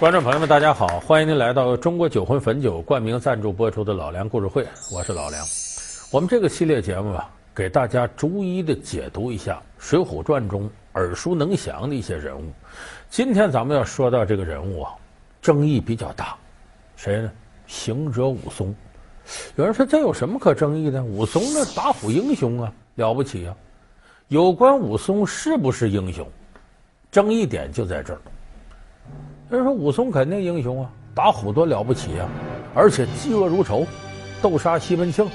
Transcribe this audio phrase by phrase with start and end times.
[0.00, 5.44] 观众朋友们，大家好，欢迎您来到中国酒魂汾酒冠名赞助播出的老梁故事会，我是老梁。
[6.10, 12.50] 我们这个系列节目啊，给大家逐一的解读一下《水浒传》中耳熟能详的一些人物。
[13.10, 14.94] 今天咱们要说到这个人物啊，
[15.42, 16.34] 争议比较大，
[16.96, 17.30] 谁呢？
[17.66, 18.74] 行者武松。
[19.56, 21.04] 有人说这有什么可争议的？
[21.04, 23.54] 武松那打虎英雄啊，了不起啊！
[24.28, 26.26] 有关武松是不是英雄，
[27.12, 28.20] 争议点就在这儿。
[29.50, 32.28] 人说武松肯定英雄啊，打虎多了不起啊，
[32.72, 33.84] 而且嫉恶如仇，
[34.40, 35.28] 斗杀西门庆，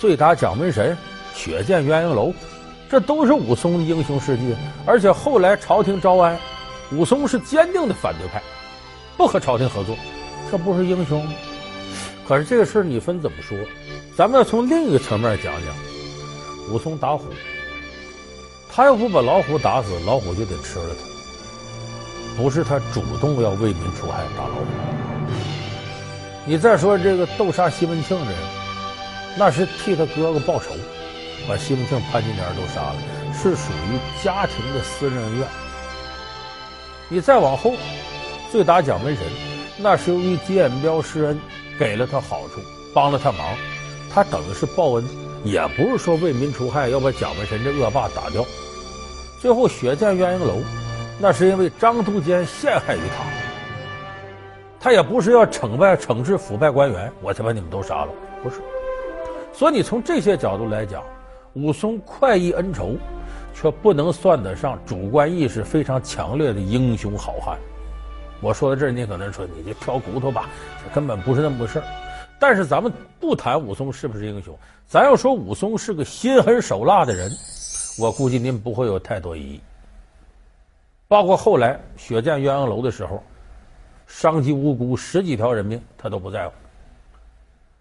[0.00, 0.96] 醉打蒋门神，
[1.32, 2.32] 血溅鸳鸯楼，
[2.90, 4.52] 这都是武松的英雄事迹。
[4.84, 6.36] 而且后来朝廷招安，
[6.90, 8.42] 武松是坚定的反对派，
[9.16, 9.96] 不和朝廷合作，
[10.50, 11.32] 这不是英雄吗？
[12.26, 13.56] 可是这个事儿你分怎么说？
[14.16, 17.26] 咱们要从另一个层面讲讲，武松打虎，
[18.68, 21.11] 他要不把老虎打死，老虎就得吃了他。
[22.36, 24.66] 不是他主动要为民除害打老虎，
[26.46, 28.34] 你再说这个斗杀西门庆的人，
[29.36, 30.70] 那是替他哥哥报仇，
[31.46, 32.96] 把西门庆、潘金莲都杀了，
[33.32, 35.46] 是属于家庭的私人恩怨。
[37.08, 37.74] 你再往后，
[38.50, 39.24] 醉打蒋门神，
[39.76, 41.38] 那是由于金眼彪施恩，
[41.78, 42.60] 给了他好处，
[42.94, 43.54] 帮了他忙，
[44.12, 45.04] 他等于是报恩，
[45.44, 48.42] 也不是说为民除害要把蒋门神这恶霸打掉。
[49.38, 50.62] 最后血溅鸳鸯楼。
[51.20, 53.24] 那是因为张都监陷害于他，
[54.80, 58.08] 他也不是要惩办惩治腐败官员，我才把你们都杀了，
[58.42, 58.60] 不是。
[59.52, 61.02] 所以你从这些角度来讲，
[61.52, 62.96] 武松快意恩仇，
[63.54, 67.56] 却不能算得上主观意识非常强烈的英雄好汉。
[68.40, 70.48] 我说到这儿，你可能说你就挑骨头吧，
[70.82, 71.84] 这根本不是那么回事儿。
[72.40, 72.90] 但是咱们
[73.20, 77.30] 不谈武松是不是英雄，咱要说武松是个心狠手辣的人，
[77.96, 79.60] 我估计您不会有太多异议。
[81.12, 83.22] 包括后来血溅鸳鸯楼的时候，
[84.06, 86.54] 伤及无辜十几条人命，他都不在乎。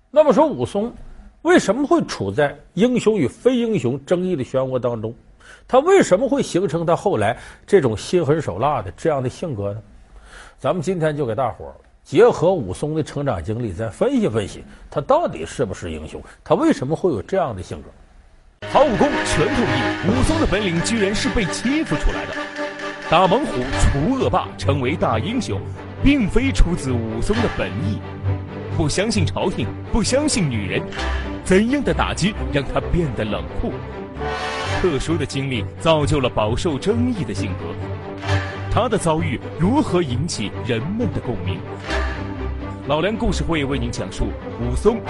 [0.09, 0.93] 那么说武松
[1.41, 5.15] 为什么会处在英雄与非英雄争议的漩涡当中？
[5.65, 9.81] 他为什么会形成他后来这种心狠手辣的这样的性格呢？
[10.59, 18.67] 咱们今天就给大伙儿结合武松的成长经历，再分析分析他到底是不是英雄，他为什么会有这样的性格？
[18.67, 22.50] 好武功全统一，武松的本领居然是被欺负出来的。
[23.11, 25.59] 打猛虎、除恶霸，成为大英雄，
[26.01, 27.99] 并非出自武松的本意。
[28.77, 30.81] 不相信朝廷，不相信女人，
[31.43, 33.73] 怎样的打击让他变得冷酷？
[34.79, 37.65] 特殊的经历造就了饱受争议的性格。
[38.71, 41.59] 他的遭遇如何引起人们的共鸣？
[42.87, 44.27] 老梁故事会为您讲述
[44.61, 45.01] 武松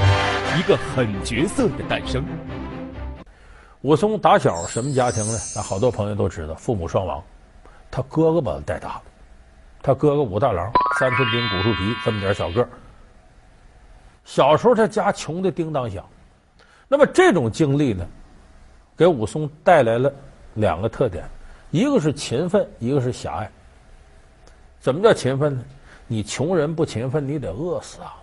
[0.57, 2.25] 一个狠角色的诞生。
[3.81, 5.38] 武松打小什么家庭呢？
[5.56, 7.23] 那好多朋友都知道，父母双亡。
[7.91, 9.02] 他哥哥把他带大的，
[9.84, 12.69] 他哥哥武大郎三寸丁骨树皮这么点小个儿。
[14.24, 16.07] 小时候他家穷的叮当响，
[16.88, 18.07] 那么这种经历呢，
[18.96, 20.13] 给武松带来了
[20.53, 21.25] 两个特点，
[21.69, 23.51] 一个是勤奋，一个是狭隘。
[24.80, 25.63] 怎么叫勤奋呢？
[26.07, 28.16] 你穷人不勤奋，你得饿死啊！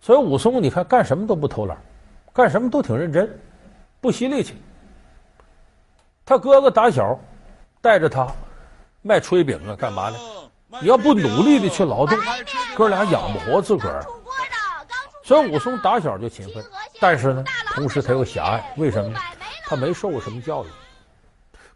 [0.00, 1.76] 所以武松你看干什么都不偷懒，
[2.32, 3.38] 干什么都挺认真，
[4.00, 4.54] 不惜力气。
[6.24, 7.18] 他哥哥打小
[7.80, 8.26] 带着他。
[9.02, 10.16] 卖炊饼啊，干嘛呢？
[10.80, 12.18] 你要不努力的去劳动，
[12.74, 14.04] 哥俩养不活自个儿。
[15.22, 16.64] 所以武松打小就勤奋，
[17.00, 18.74] 但是呢，同时他又狭隘。
[18.76, 19.18] 为什么呢？
[19.66, 20.66] 他没受过什么教育，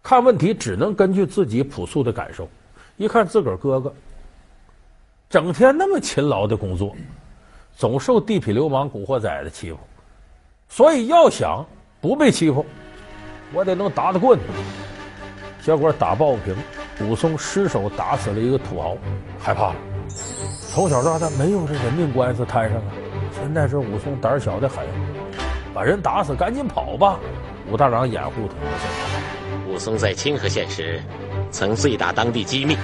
[0.02, 2.48] 看问题只能根据自己朴素的感受。
[2.96, 3.94] 一看自个儿哥哥，
[5.28, 6.96] 整天那么勤劳的工作，
[7.76, 9.78] 总受地痞流氓、古惑仔的欺负，
[10.68, 11.64] 所以要想
[12.00, 12.64] 不被欺负，
[13.52, 14.42] 我得能打得过你。
[15.62, 16.56] 结果打抱不平。
[17.00, 18.96] 武松失手打死了一个土豪，
[19.38, 19.76] 害怕了。
[20.72, 22.92] 从小到大没有这人命官司摊上啊。
[23.32, 24.86] 现在是武松胆小的很，
[25.74, 27.18] 把人打死赶紧跑吧。
[27.70, 29.70] 武大郎掩护他。
[29.70, 31.02] 武松在清河县时，
[31.50, 32.78] 曾醉打当地机密，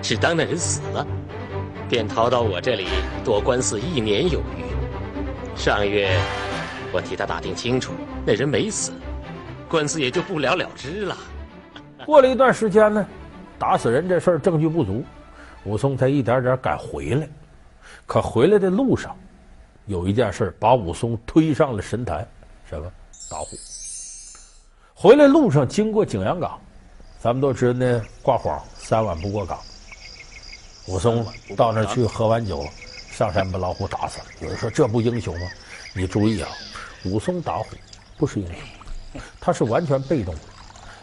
[0.00, 1.06] 只当那人死了，
[1.90, 2.86] 便逃到我这里
[3.22, 4.64] 躲官司一年有余。
[5.54, 6.16] 上月
[6.90, 7.92] 我替他打听清楚，
[8.24, 8.92] 那人没死，
[9.68, 11.16] 官司也就不了了之了。
[12.06, 13.06] 过了一段时间呢。
[13.62, 15.04] 打死人这事儿证据不足，
[15.62, 17.28] 武松才一点点敢回来。
[18.06, 19.16] 可回来的路上，
[19.86, 22.26] 有一件事把武松推上了神坛，
[22.68, 22.90] 什么？
[23.30, 23.56] 打虎。
[24.92, 26.58] 回来路上经过景阳冈，
[27.20, 29.56] 咱们都知道那挂谎三碗不过岗。
[30.88, 31.24] 武松
[31.56, 32.64] 到那儿去喝完酒，
[33.12, 34.24] 上山把老虎打死了。
[34.40, 35.46] 有人说这不英雄吗？
[35.94, 36.48] 你注意啊，
[37.04, 37.66] 武松打虎
[38.18, 40.40] 不是英雄，他是完全被动的。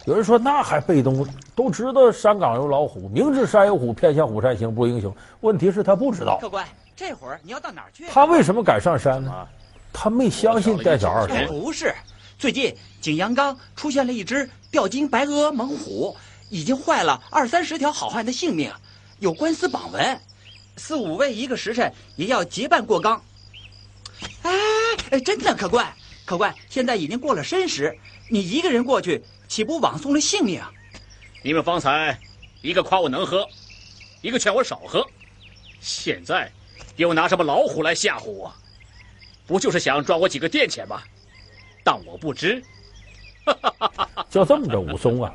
[0.05, 1.25] 有人说那还被动？
[1.55, 5.13] 都知道山岗有老虎，明知山有虎，偏向虎山行，不是英雄。
[5.41, 6.37] 问题是他不知道。
[6.39, 6.65] 客官，
[6.95, 8.05] 这会儿你要到哪儿去？
[8.07, 9.47] 他为什么敢上山呢？
[9.91, 11.47] 他没相信戴小二说。
[11.47, 11.93] 不是，
[12.37, 16.15] 最近景阳冈出现了一只吊睛白额猛虎，
[16.49, 18.71] 已经坏了二三十条好汉的性命，
[19.19, 20.19] 有官司榜文，
[20.77, 23.21] 四五位一个时辰也要结伴过冈。
[24.43, 25.85] 哎，真的，客官，
[26.25, 27.97] 客官，现在已经过了申时，
[28.29, 30.61] 你一个人过去，岂不枉送了性命？
[31.41, 32.17] 你们方才
[32.61, 33.45] 一个夸我能喝，
[34.21, 35.05] 一个劝我少喝，
[35.81, 36.49] 现在
[36.97, 38.53] 又拿什么老虎来吓唬我？
[39.47, 41.01] 不就是想赚我几个店钱吗？
[41.83, 42.63] 当我不知？
[44.29, 45.33] 就这么着，武松啊，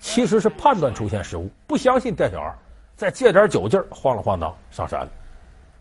[0.00, 2.52] 其实是判断出现失误，不相信店小二，
[2.96, 5.08] 再借点酒劲儿，晃了晃荡上山了。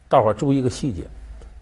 [0.08, 1.04] 大伙儿注意一个细节。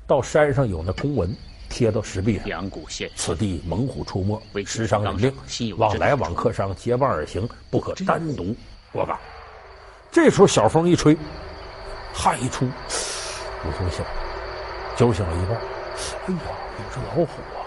[0.06, 1.34] 到山上有那公文
[1.72, 8.54] 贴到石壁上，阳谷县此地猛虎出没，为时尚引令，往来往客商结伴而行，不可单独
[8.92, 9.18] 过岗。
[10.12, 11.18] 这时候小风一吹，
[12.14, 14.06] 汗一出，武松想，
[14.98, 15.56] 酒醒了一半，
[16.28, 16.40] 哎呀，
[16.78, 17.64] 有只老虎啊！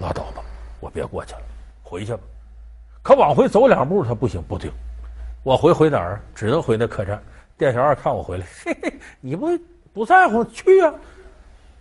[0.00, 0.42] 拉倒吧，
[0.80, 1.42] 我别过去了，
[1.82, 2.20] 回去吧。
[3.02, 4.70] 可往回走两步，他不行，不对，
[5.42, 6.18] 我回回哪儿？
[6.34, 7.22] 只能回那客栈。
[7.58, 9.46] 店小二看我回来，嘿嘿，你不
[9.92, 10.92] 不在乎去啊？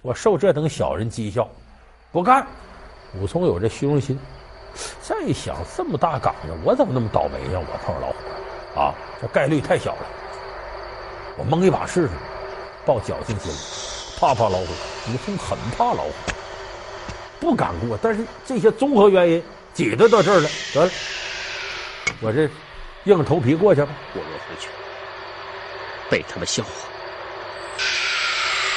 [0.03, 1.49] 我受这等小人讥笑，
[2.11, 2.45] 不干。
[3.15, 4.19] 武松有这虚荣心，
[5.01, 7.59] 再一想，这么大岗子，我怎么那么倒霉呀？
[7.59, 8.93] 我碰上老虎啊！
[9.21, 10.05] 这概率太小了，
[11.37, 12.09] 我蒙一把试试。
[12.85, 13.57] 抱侥幸心理，
[14.19, 14.67] 怕怕老虎？
[15.07, 16.13] 武松很怕老虎，
[17.39, 17.97] 不敢过。
[18.01, 19.41] 但是这些综合原因
[19.73, 20.91] 挤得到这儿了，得了，
[22.19, 22.49] 我这
[23.05, 23.87] 硬着头皮过去吧。
[24.13, 24.67] 我若回去，
[26.09, 26.71] 被他们笑话，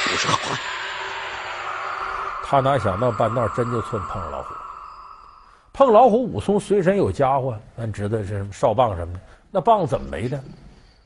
[0.05, 0.76] 不是好汉。
[2.49, 4.47] 他哪想到半道真就寸碰上老虎，
[5.73, 9.19] 碰老虎，武松随身有家伙，咱知道是什么哨棒什么的。
[9.51, 10.41] 那棒怎么没的？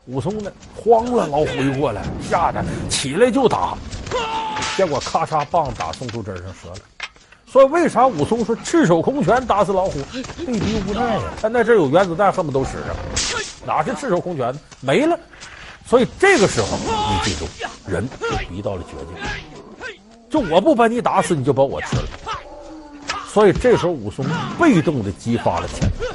[0.06, 0.52] 武松呢？
[0.76, 3.76] 慌了，老虎一过来，吓得起来就打，
[4.78, 6.78] 结果咔嚓，棒打松树枝上折了。
[7.48, 10.00] 所以为啥武松说赤手空拳打死老虎？
[10.14, 11.24] 被逼无奈呀！
[11.42, 12.96] 他那阵有原子弹，恨不得都使上，
[13.66, 14.60] 哪是赤手空拳呢？
[14.80, 15.18] 没了。
[15.88, 17.48] 所以这个时候，你记住，
[17.88, 19.61] 人就逼到了绝境。
[20.32, 22.04] 就我不把你打死，你就把我吃了。
[23.28, 24.26] 所以这时候武松
[24.58, 26.10] 被动的激发了潜能。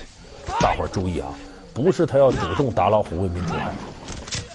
[0.58, 1.28] 大伙儿注意啊，
[1.74, 3.74] 不是他要主动打老虎为民除害，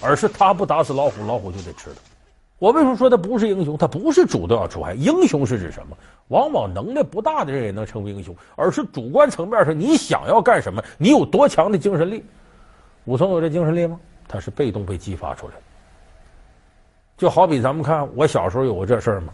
[0.01, 2.01] 而是他不打死老虎，老虎就得吃他。
[2.57, 3.77] 我为什么说他不是英雄？
[3.77, 4.95] 他不是主动要除害。
[4.95, 5.95] 英雄是指什么？
[6.29, 12.25] 往往能力不大的人也能成为英雄，而是主观层面上你想要干什么，你有多强的精神力。
[13.05, 13.99] 武松有这精神力吗？
[14.27, 15.61] 他是被动被激发出来的。
[17.17, 19.33] 就好比咱们看，我小时候有过这事儿吗？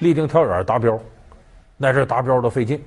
[0.00, 0.98] 立定跳远达标，
[1.76, 2.82] 那阵达标都费劲。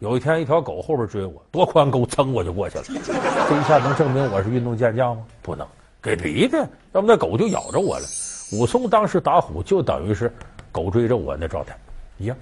[0.00, 2.84] 有一天，一条狗后边追我，多宽沟，噌我就过去了。
[2.86, 5.24] 这一下能证明我是运动健将吗？
[5.42, 5.66] 不能，
[6.00, 6.58] 给逼的，
[6.92, 8.04] 要不那狗就咬着我了。
[8.52, 10.32] 武松当时打虎，就等于是
[10.72, 11.76] 狗追着我那状态
[12.16, 12.36] 一样。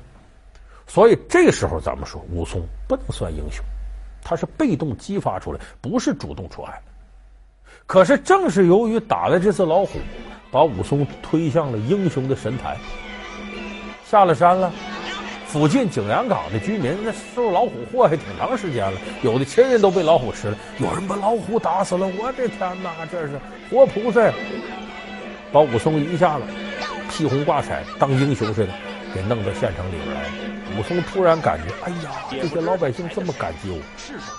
[0.87, 3.65] 所以这时候咱们说，武松不能算英雄，
[4.23, 6.81] 他是被动激发出来，不是主动出海。
[7.87, 9.99] 可是正是由于打了这次老虎，
[10.51, 12.77] 把武松推向了英雄的神坛。
[14.09, 14.73] 下了山了，
[15.49, 22.07] 附近景阳冈的居民那受老虎祸害挺长时间了，有的亲人都被老虎吃了，有人把老虎打死了。
[22.17, 23.33] 我的天哪，这是
[23.69, 24.33] 活菩萨，
[25.53, 26.45] 把武松一下子
[27.11, 28.73] 披红挂彩，当英雄似的
[29.13, 30.29] 给弄到县城里边来了。
[30.79, 33.71] 武松突然感觉，哎呀，这些老百姓这么感激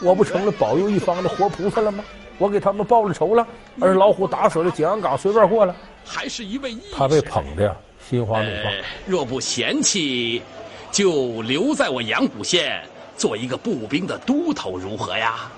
[0.02, 2.06] 我，我不成了保佑一方的活菩萨了吗？
[2.38, 3.46] 我给他们报了仇了，
[3.82, 7.76] 而老虎打死了景阳冈随便过了，还是一位他被捧的呀。
[8.10, 8.72] 心花怒放，
[9.06, 10.42] 若不嫌弃，
[10.92, 12.82] 就留在我阳谷县
[13.18, 15.52] 做一个步兵的都头，如何呀？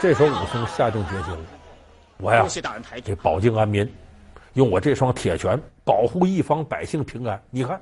[0.00, 1.40] 这时候武松下定决心了，
[2.18, 2.46] 我呀，
[3.02, 3.92] 得保境安民，
[4.52, 7.42] 用我这双铁拳保护一方百姓平安。
[7.50, 7.80] 你看，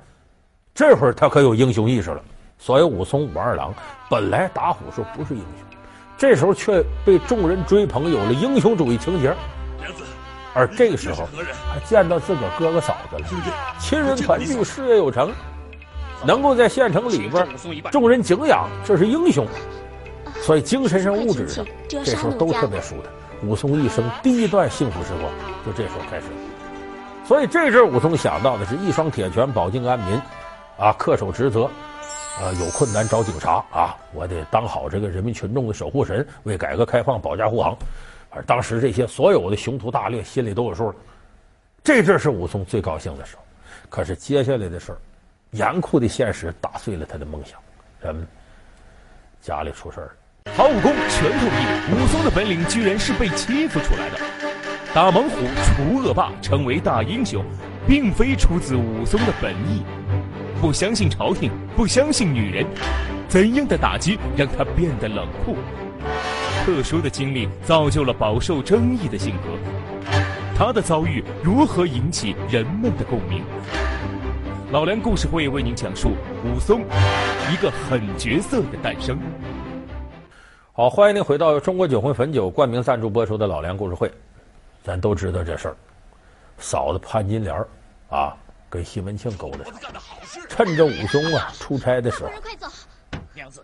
[0.73, 2.19] 这会儿他可有英雄意识了。
[2.57, 3.71] 所以武松武二郎
[4.09, 5.79] 本来打虎时候不是英雄，
[6.17, 9.31] 这时候却被众人追捧，有了英雄主义情节。
[10.53, 11.27] 而这个时候
[11.71, 13.25] 还见到自个儿哥哥嫂子了，
[13.79, 15.31] 亲人团聚，事业有成，
[16.25, 17.47] 能够在县城里边
[17.91, 19.47] 众人敬仰，这是英雄。
[20.41, 23.11] 所以精神上、物质上，这时候都特别舒坦。
[23.47, 25.31] 武松一生第一段幸福时光
[25.65, 26.25] 就这时候开始。
[27.25, 30.15] 所以这阵武松想到的是一双铁拳保境安民，
[30.77, 37.77] 啊，恪守职责，啊，有困难找警察啊，我得当好这个人民群众的守护神，为改革开放保驾护航。
[38.29, 40.95] 而当时这些所有的雄图大略心里都有数了，
[41.83, 43.41] 这阵是武松最高兴的时候。
[43.89, 44.97] 可是接下来的事儿，
[45.51, 47.59] 严酷的现实打碎了他的梦想。
[48.01, 48.25] 什么？
[49.41, 50.11] 家里出事儿。
[50.55, 54.19] 好武功全透明，武松的本领居然是被欺负出来的。
[54.93, 57.45] 打猛虎除恶霸成为大英雄，
[57.87, 59.83] 并非出自武松的本意。
[60.59, 62.65] 不相信朝廷，不相信女人，
[63.27, 65.55] 怎样的打击让他变得冷酷？
[66.69, 69.57] 特殊的经历造就了饱受争议的性格。
[70.55, 73.43] 他的遭遇如何引起人们的共鸣？
[74.71, 76.11] 老梁故事会为您讲述
[76.45, 76.81] 武松，
[77.51, 79.17] 一个狠角色的诞生。
[80.71, 84.11] 好，欢迎您回到中国酒魂汾酒冠名赞助播出的老梁故事会。
[84.83, 85.75] 咱都知道这事儿，
[86.59, 87.65] 嫂子潘金莲
[88.11, 88.37] 啊，
[88.69, 89.63] 跟西门庆勾搭
[90.23, 92.29] 上，趁着武松啊出差的时候，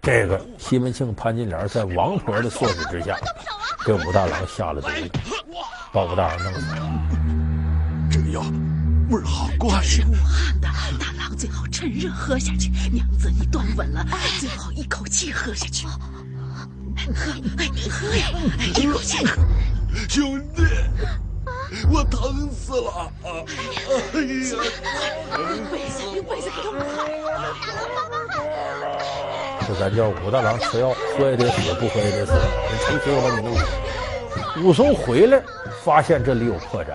[0.02, 3.18] 这个西门庆、潘金莲在王婆的唆使之下，
[3.86, 4.88] 给武大郎下了毒，
[5.92, 6.92] 把武大郎弄死了。
[8.12, 8.42] 这个药
[9.10, 9.82] 味儿好怪呀！
[9.82, 10.68] 是武汉的，
[11.00, 12.70] 大郎最好趁热喝下去。
[12.92, 14.06] 娘子，你端稳了，
[14.40, 15.86] 最好一口气喝下去。
[15.86, 18.32] 喝，哎，喝呀，
[18.76, 19.42] 一口气喝。
[20.10, 20.64] 兄弟，
[21.92, 23.12] 我疼死了！
[23.24, 23.46] 哎呀，
[25.38, 28.25] 用被子，用被子给我盖。
[29.68, 32.34] 这咱叫武大郎吃药，喝也得死，不喝也得死。
[32.34, 33.66] 人成心把你弄死。
[34.62, 35.42] 武松回来，
[35.84, 36.90] 发现这里有破绽。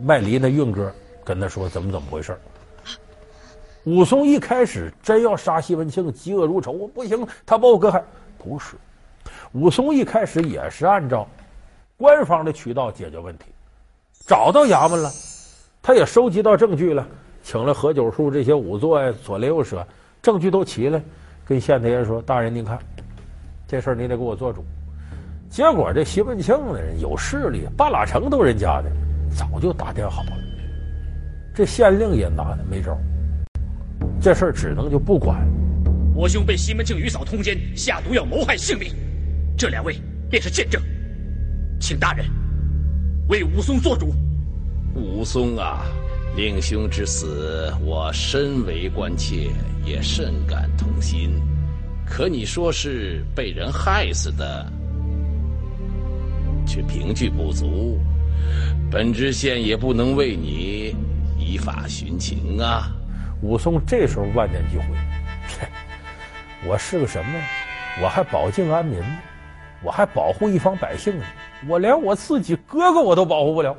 [0.00, 0.92] 卖梨那运哥
[1.24, 2.38] 跟他说：“怎么怎么回事？”
[3.84, 8.02] 武松一开始真要杀西门庆，嫉恶如仇，不行，他把我割开。
[8.38, 8.76] 不是，
[9.52, 11.28] 武松一开始也是按照。
[11.96, 13.46] 官方的渠道解决问题，
[14.24, 15.10] 找到衙门了，
[15.82, 17.04] 他也收集到证据了，
[17.42, 19.84] 请了何九叔这些仵作呀、左邻右舍，
[20.22, 21.02] 证据都齐了，
[21.48, 22.78] 跟县太爷说：“大人，您看，
[23.66, 24.62] 这事儿你得给我做主。”
[25.48, 28.92] 结果这西门庆的人有势力，半拉城都人家的，
[29.34, 30.32] 早就打点好了。
[31.54, 32.94] 这县令也拿他没招，
[34.20, 35.38] 这事儿只能就不管。
[36.14, 38.94] 我兄被西门庆与嫂通奸，下毒药谋害性命，
[39.56, 39.96] 这两位
[40.28, 40.82] 便是见证。
[41.80, 42.26] 请大人
[43.30, 44.12] 为武松做主。
[44.94, 45.86] 武松啊，
[46.38, 49.50] 令兄之死，我深为关切，
[49.84, 51.32] 也甚感痛心。
[52.06, 54.64] 可你说是被人害死的，
[56.64, 57.98] 却凭据不足，
[58.88, 60.94] 本知县也不能为你
[61.36, 62.92] 依法寻情啊。
[63.42, 64.84] 武松这时候万念俱灰，
[65.48, 65.68] 切
[66.68, 67.44] 我是个什么呀？
[68.00, 69.02] 我还保境安民，
[69.82, 71.24] 我还保护一方百姓呢。
[71.66, 73.76] 我连我自己哥哥我都保护不了，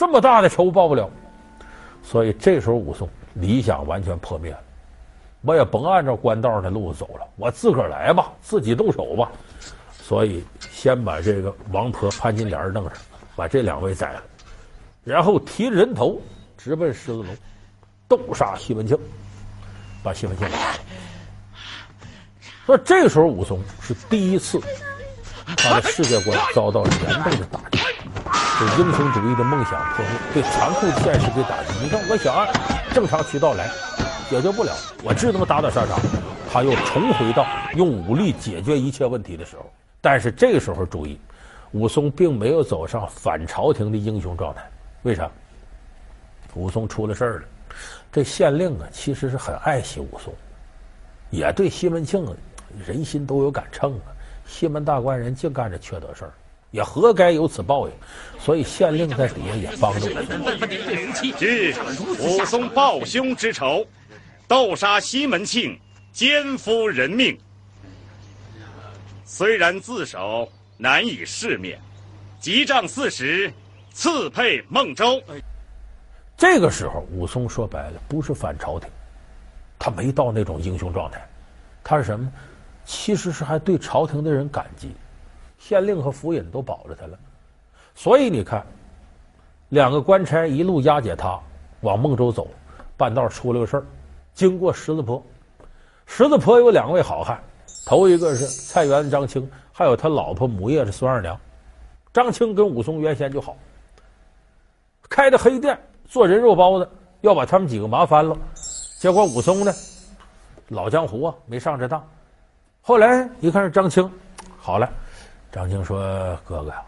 [0.00, 1.10] 这么大的仇报不了，
[2.02, 4.58] 所以这时候武松理想完全破灭了。
[5.42, 9.30] 我也甭按照官道的路走了，我自个儿来吧，自己动手吧。
[10.02, 12.94] 所以先把这个王婆潘金莲弄上，
[13.36, 14.22] 把这两位宰了，
[15.04, 16.18] 然后提人头
[16.56, 17.28] 直奔狮子楼，
[18.08, 18.98] 斗杀西门庆，
[20.02, 20.78] 把西门庆杀了。
[22.64, 24.58] 所以这时候武松是第一次。
[25.58, 27.79] 他的世界观遭到严重的打击，
[28.60, 31.72] 被英雄主义的梦想破灭，被残酷的现实给打击。
[31.82, 32.46] 你看，我想按
[32.92, 33.70] 正常渠道来，
[34.28, 34.70] 解决不了，
[35.02, 35.94] 我只能打打杀杀。
[36.52, 39.64] 他又重回到用武力解决一切问题的时候。
[40.02, 41.18] 但是这个时候注意，
[41.72, 44.62] 武松并没有走上反朝廷的英雄状态。
[45.04, 45.30] 为啥？
[46.52, 47.46] 武松出了事儿了。
[48.12, 50.34] 这县令啊，其实是很爱惜武松，
[51.30, 52.26] 也对西门庆
[52.86, 54.12] 人心都有杆秤啊。
[54.44, 56.32] 西门大官人净干这缺德事儿，
[56.70, 57.94] 也何该有此报应。
[58.38, 61.32] 所以县令在底下也帮着武松。
[61.38, 61.74] 据
[62.18, 63.86] 武松报兄之仇，
[64.48, 65.78] 斗杀西门庆，
[66.12, 67.38] 奸夫人命。
[69.24, 71.78] 虽然自首难以释免，
[72.40, 73.52] 急杖四十，
[73.92, 75.22] 赐配孟州。
[76.36, 78.88] 这个时候，武松说白了不是反朝廷，
[79.78, 81.22] 他没到那种英雄状态，
[81.84, 82.32] 他是什么？
[82.86, 84.90] 其实是还对朝廷的人感激，
[85.60, 87.16] 县令和府尹都保着他了，
[87.94, 88.66] 所以你看，
[89.68, 91.38] 两个官差一路押解他
[91.82, 92.48] 往孟州走，
[92.96, 93.84] 半道出了个事儿，
[94.32, 95.22] 经过十字坡，
[96.06, 97.38] 十字坡有两位好汉，
[97.84, 101.38] 头一个是菜园子张青，还有他老婆母夜是孙二娘，
[102.12, 103.54] 张青跟武松原先就好，
[105.10, 106.88] 开的黑店做人肉包子，
[107.20, 108.34] 要把他们几个麻翻了，
[108.98, 109.72] 结果武松呢，
[110.68, 112.02] 老江湖啊，没上这当。
[112.80, 114.10] 后来一看是张青，
[114.58, 114.90] 好了，
[115.52, 115.98] 张青说
[116.46, 116.82] ：“哥哥呀，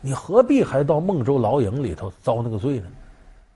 [0.00, 2.86] 你何必还到孟州牢营里头遭那个罪呢？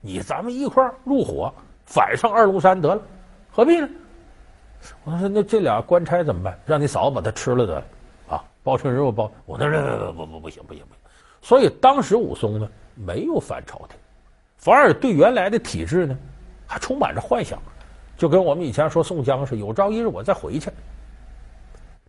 [0.01, 1.53] 你咱们一块儿入伙，
[1.85, 3.01] 反上二龙山得了，
[3.51, 3.87] 何必呢？”
[5.05, 6.59] 我说：“那这俩官差怎么办？
[6.65, 7.85] 让你嫂子把他吃了得了，
[8.29, 11.01] 啊，包成肉包。”我那说：“不不不不行不行不行！”
[11.41, 13.97] 所以当时武松呢没有反朝廷，
[14.57, 16.17] 反而对原来的体制呢
[16.67, 17.57] 还充满着幻想，
[18.17, 20.69] 就跟我们以前说宋江是有朝一日我再回去。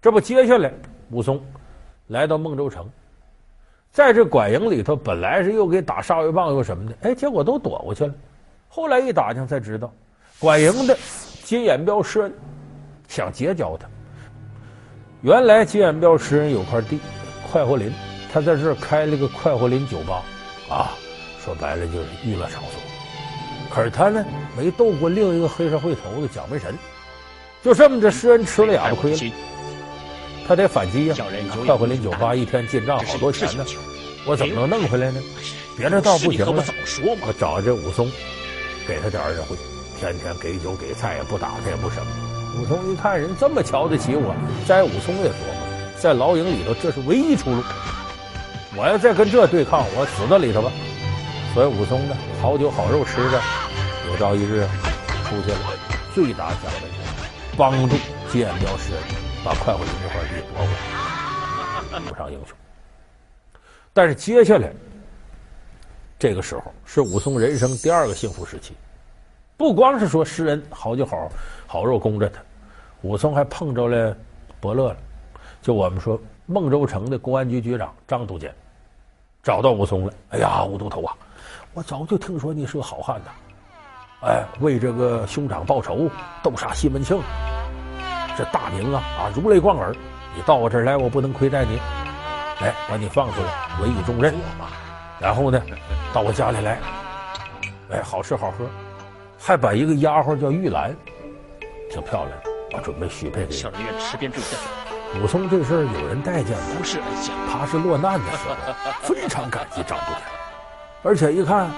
[0.00, 0.72] 这不，接下来
[1.10, 1.40] 武松
[2.12, 2.86] 来到孟州城，
[3.90, 8.12] 在这馆营里头，本来是又给打杀威棒又什么的，哎，结果都躲过去了。
[8.68, 9.90] 后来一打听才知道，
[10.38, 10.94] 馆营的
[11.42, 12.32] 金眼彪施恩
[13.08, 13.88] 想结交他。
[15.22, 17.00] 原来金眼彪施恩有块地，
[17.50, 17.90] 快活林，
[18.30, 20.22] 他在这开了个快活林酒吧，
[20.68, 20.92] 啊，
[21.40, 22.72] 说白了就是娱乐场所。
[23.74, 24.22] 可是他呢，
[24.54, 26.76] 没斗过另一个黑社会头子蒋门神，
[27.62, 29.32] 就这么着，施恩吃了哑巴亏了。
[30.46, 31.16] 他得反击呀！
[31.64, 33.64] 快活林酒吧一天进账好多钱呢，
[34.26, 35.20] 我怎么能弄回来呢？
[35.76, 36.64] 别的倒不行了，
[37.20, 38.10] 我找这武松，
[38.86, 39.56] 给他点儿恩惠，
[39.98, 42.06] 天天给酒给菜，也不打他也不什么。
[42.58, 44.34] 武松一看人这么瞧得起我，
[44.66, 47.62] 摘武松也琢磨，在牢营里头这是唯一出路。
[48.76, 50.70] 我要再跟这对抗，我死在里头吧。
[51.54, 53.40] 所以武松呢，好酒好肉吃着，
[54.10, 54.66] 有朝一日
[55.24, 55.72] 出去了，
[56.14, 57.96] 最打蒋门神，帮助
[58.30, 59.31] 金眼彪施恩。
[59.44, 60.72] 把快活林这块地夺回
[61.92, 62.56] 来，不上英雄。
[63.92, 64.72] 但是接下来，
[66.18, 68.74] 这个时候是武松人生第二个幸福时期。
[69.56, 71.28] 不光是说施恩好酒好
[71.66, 72.40] 好肉供着他，
[73.02, 74.16] 武松还碰着了
[74.60, 74.96] 伯乐了。
[75.60, 78.54] 就我们说孟州城的公安局局长张督监，
[79.42, 80.12] 找到武松了。
[80.30, 81.16] 哎呀，武都头啊，
[81.74, 83.30] 我早就听说你是个好汉呐，
[84.22, 86.08] 哎，为这个兄长报仇，
[86.42, 87.20] 斗杀西门庆。
[88.36, 89.94] 这大名啊啊，如雷贯耳！
[90.34, 91.78] 你到我这儿来，我不能亏待你，
[92.60, 94.34] 来把你放出来，委以重任。
[95.18, 95.60] 然后呢，
[96.12, 96.78] 到我家里来，
[97.90, 98.64] 哎，好吃好喝，
[99.38, 100.96] 还把一个丫鬟叫玉兰，
[101.90, 102.30] 挺漂亮，
[102.72, 103.52] 我准备许配给你。
[103.52, 104.16] 小人愿吃。
[105.20, 110.22] 武松这事儿有人待见吗，不是恩相，他是落难的时候，非常感激张督监，
[111.02, 111.70] 而且一看，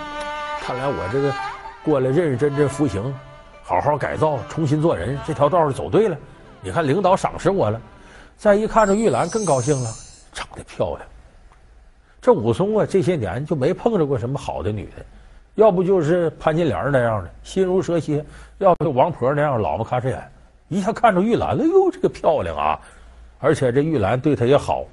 [0.62, 1.34] 看来我这个
[1.82, 3.12] 过来认认真真服刑，
[3.64, 6.16] 好好改造，重新做人，这条道是走对了。
[6.64, 7.78] 你看，领导赏识我了，
[8.38, 9.90] 再一看这玉兰更高兴了，
[10.32, 11.00] 长得漂亮。
[12.22, 15.04] 这武松啊，这些年就没碰着过什么好的女的，
[15.56, 18.24] 要不就是潘金莲那样的心如蛇蝎，
[18.56, 20.26] 要不就王婆那样老么咔哧眼。
[20.68, 22.80] 一下看着玉兰了，哟，这个漂亮啊！
[23.40, 24.86] 而且这玉兰对他也好，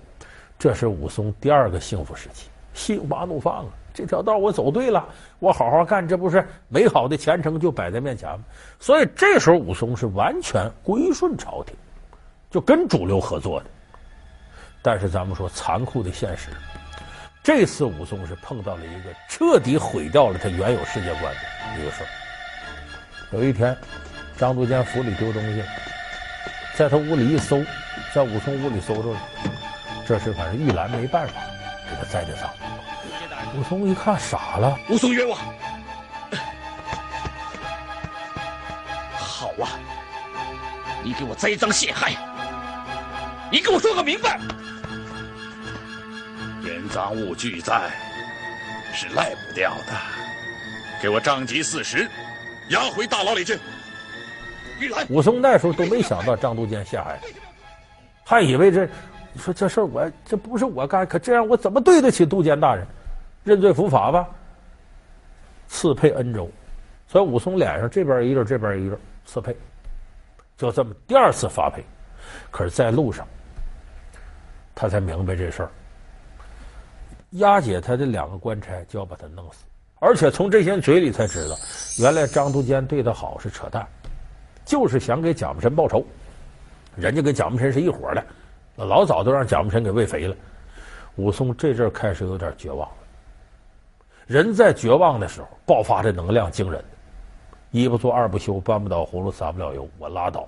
[0.60, 3.71] 这是武松第二个幸福时期，心花怒放啊！
[3.93, 5.08] 这条道我走对了，
[5.39, 8.45] 我好好干，这不是美好的前程就摆在面前吗？
[8.80, 11.75] 所以这时候武松是完全归顺朝廷，
[12.49, 13.65] 就跟主流合作的。
[14.82, 16.49] 但是咱们说残酷的现实，
[17.43, 22.08] 这次武松是碰到了一个彻底毁掉了他原有世界观的一个事儿。
[23.32, 23.77] 有一天，
[24.38, 25.63] 张督监府里丢东西，
[26.75, 27.63] 在他屋里一搜，
[28.13, 29.19] 在武松屋里搜着了，
[30.08, 31.34] 这时反正玉兰没办法
[31.89, 32.49] 给他栽在上。
[33.53, 35.37] 武松一看傻了，武松冤枉！
[39.13, 39.75] 好啊，
[41.03, 42.15] 你给我栽赃陷害，
[43.51, 44.39] 你给我说个明白！
[46.63, 47.91] 人赃物俱在，
[48.93, 49.93] 是赖不掉的。
[51.01, 52.09] 给我杖击四十，
[52.69, 53.59] 押回大牢里去。
[54.79, 57.19] 玉兰，武松那时候都没想到张督监陷害，
[58.23, 58.85] 还以为这，
[59.33, 62.87] 你说这事儿我这不是我干，可这样我怎么对得起督监大人？
[63.43, 64.30] 认罪伏法吧，
[65.67, 66.49] 赐配恩州，
[67.08, 69.56] 所以武松脸上这边一个，这边一个赐配，
[70.58, 71.84] 就这么第二次发配。
[72.51, 73.27] 可是，在路上，
[74.75, 75.69] 他才明白这事儿，
[77.32, 79.65] 押解他的两个官差就要把他弄死，
[79.99, 81.56] 而且从这些人嘴里才知道，
[81.99, 83.86] 原来张督监对他好是扯淡，
[84.63, 86.06] 就是想给蒋门神报仇，
[86.95, 88.23] 人家跟蒋门神是一伙的，
[88.75, 90.36] 老早都让蒋门神给喂肥了。
[91.15, 92.88] 武松这阵开始有点绝望。
[94.27, 96.84] 人在绝望的时候爆发的能量惊人，
[97.71, 100.47] 一不做二不休，搬不倒葫芦撒不了油，我拉倒，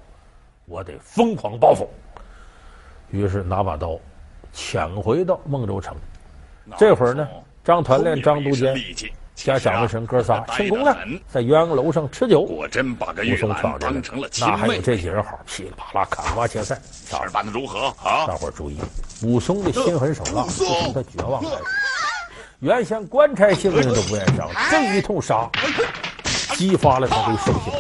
[0.66, 1.90] 我得疯狂报复。
[3.10, 4.00] 于是拿把刀，
[4.54, 5.96] 抢回到孟州城。
[6.78, 7.28] 这会儿呢，
[7.64, 8.76] 张团练、张都监
[9.36, 10.96] 加蒋文神哥仨庆功了，
[11.28, 12.44] 在鸳鸯楼上吃酒。
[12.46, 14.52] 果真把个玉兰当成了亲妹。
[14.52, 16.80] 那还有这几人好，噼里啪啦砍瓜切菜。
[17.44, 18.26] 的如何啊？
[18.28, 18.80] 大伙儿注意，
[19.24, 21.64] 武松的心狠手辣，就从他绝望开始。
[22.64, 25.50] 原先官差性命都不愿意上，这一通杀，
[26.56, 27.74] 激发了他的兽性，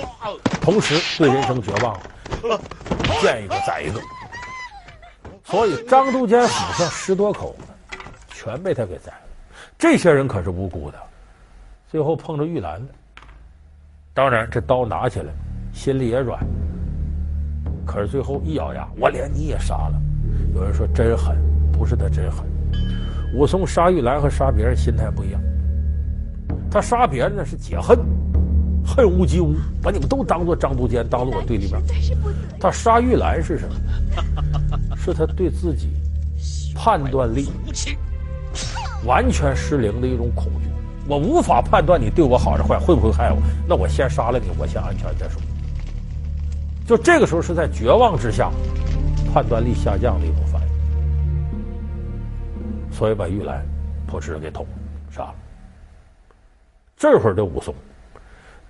[0.60, 1.98] 同时对人生绝望，
[3.22, 4.02] 见一个宰一个。
[5.46, 9.20] 所以张督监府上十多口子，全被他给宰了。
[9.80, 10.98] 这些人可是无辜的，
[11.90, 12.88] 最后碰着玉兰了，
[14.14, 15.32] 当然这刀拿起来，
[15.74, 16.46] 心里也软。
[17.86, 19.94] 可是最后一咬牙，我连你也杀了。
[20.54, 21.38] 有人说真狠，
[21.72, 22.44] 不是他真狠。
[23.34, 25.42] 武松杀玉兰和杀别人心态不一样，
[26.70, 27.98] 他杀别人呢是解恨，
[28.86, 31.82] 恨无及乌，把你们都当做张都监，当做我对立面。
[32.60, 33.76] 他杀玉兰是什么？
[34.96, 35.90] 是他对自己
[36.76, 37.50] 判断力
[39.04, 40.70] 完全失灵的一种恐惧。
[41.08, 43.42] 我无法判断你对我好是坏，会不会害我？
[43.68, 45.42] 那我先杀了你，我先安全再说。
[46.86, 48.52] 就这个时候是在绝望之下，
[49.34, 50.38] 判断力下降的一种
[53.04, 53.62] 所以把玉兰
[54.08, 54.66] 破石给捅
[55.12, 55.36] 杀了。
[56.96, 57.76] 这会儿的武松，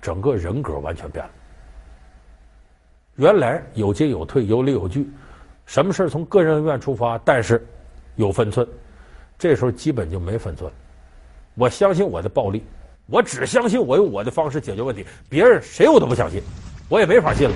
[0.02, 1.30] 整个人格完全变了。
[3.14, 5.08] 原来有进有退，有理有据，
[5.66, 7.64] 什么事从个人恩怨出发，但是
[8.16, 8.66] 有分寸。
[9.38, 10.68] 这时候基本就没分寸。
[11.54, 12.64] 我相信我的暴力，
[13.06, 16.42] 我只相信我用我的方式解决问题，别人谁我都不相信，
[16.88, 17.54] 我也没法信了。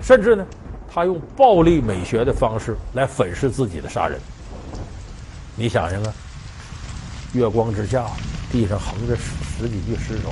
[0.00, 0.46] 甚至呢，
[0.90, 4.18] 他用暴力美学的方式来粉饰自己的杀人。
[5.60, 6.14] 你想想啊，
[7.34, 8.06] 月光之下，
[8.50, 10.30] 地上横着十十几具尸首，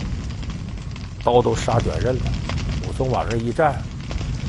[1.22, 2.22] 刀都杀卷刃了。
[2.88, 3.76] 武松往那一站，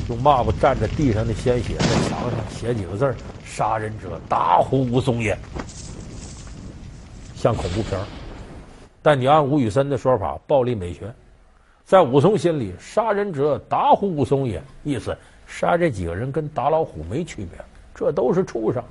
[0.08, 3.14] 用抹布蘸着地上的鲜血，在墙上写几个字
[3.44, 5.38] ：“杀人者，打虎武松也。”
[7.36, 8.00] 像恐怖片，
[9.02, 11.14] 但你按吴宇森的说法，暴力美学，
[11.84, 15.14] 在武松心里，杀人者打虎武松也，意思
[15.46, 17.62] 杀这几个人跟打老虎没区别，
[17.94, 18.82] 这都是畜生，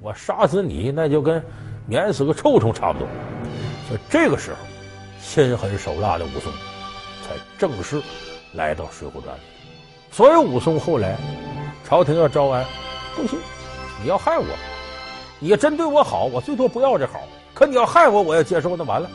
[0.00, 1.42] 我杀死你那就跟
[1.86, 3.06] 碾死个臭虫差不多。
[3.86, 4.56] 所以这个时候，
[5.20, 6.52] 心狠手辣的武松
[7.22, 8.00] 才正式
[8.52, 9.36] 来到水浒传。
[10.10, 11.16] 所以武松后来，
[11.86, 12.64] 朝廷要招安，
[13.14, 13.38] 不行，
[14.02, 14.46] 你要害我，
[15.38, 17.20] 你要真对我好，我最多不要这好。
[17.52, 19.10] 可你要害我，我要接受，那完了。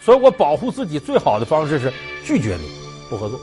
[0.00, 1.92] 所以我保护自己最好的方式是
[2.24, 2.68] 拒绝你，
[3.08, 3.40] 不合作。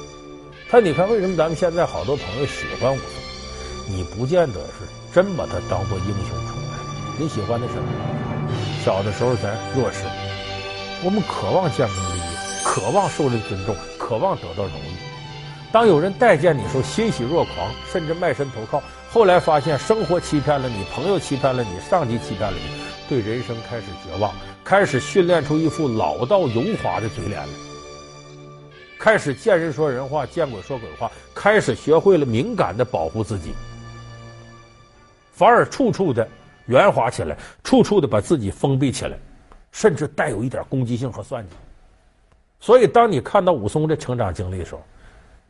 [0.70, 3.96] 但你看，为什么咱们现在好多朋友喜欢武松？
[3.96, 6.57] 你不见得是真把他当做英雄。
[7.20, 7.88] 你喜欢的是什么？
[8.86, 10.04] 小的时候咱弱势，
[11.04, 12.24] 我们渴望建功立业，
[12.64, 14.96] 渴望受人尊重，渴望得到荣誉。
[15.72, 18.84] 当有人待见你时候，欣喜若狂，甚至卖身投靠。
[19.10, 22.84] 后来发现生活欺骗了你，朋友欺骗了你，上级欺骗了你。
[23.10, 24.32] 对人生开始绝望，
[24.64, 27.48] 开始训练出一副老道油滑的嘴脸来，
[29.00, 33.54] 开始见人说人话，见鬼说鬼话，开始学会了敏感的保护自己，
[35.34, 36.28] 反而处处的
[36.68, 39.18] 圆滑起来，处处的把自己封闭起来，
[39.72, 41.56] 甚至带有一点攻击性和算计。
[42.60, 44.82] 所以，当你看到武松的成长经历的时候，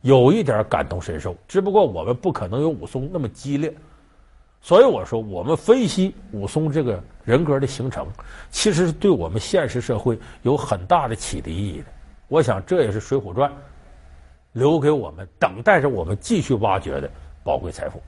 [0.02, 1.36] 有一点感同身受。
[1.46, 3.74] 只不过我们不可能有武松那么激烈。
[4.60, 8.06] 所以我说，我们分析武松这个人格的形成，
[8.50, 11.86] 其实是对我们现实社会有很大的启迪意义的。
[12.28, 13.50] 我想，这也是《水浒传》
[14.52, 17.10] 留给我们、等待着我们继续挖掘的
[17.42, 18.02] 宝贵财富。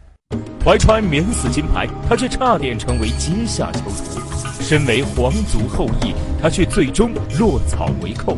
[0.62, 4.20] 怀揣免死金牌，他却差点成为阶下囚徒；
[4.62, 8.36] 身为皇族后裔，他却最终落草为寇。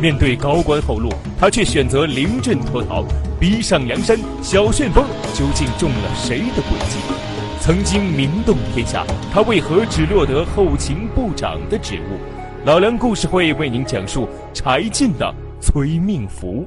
[0.00, 3.04] 面对高官厚禄，他却选择临阵脱逃，
[3.38, 4.18] 逼上梁山。
[4.42, 6.98] 小旋风究竟中了谁的诡计？
[7.60, 12.18] 曾经名动天下，他为何只落得后勤部长的职务？
[12.64, 16.66] 老梁故事会为您讲述柴进的催命符。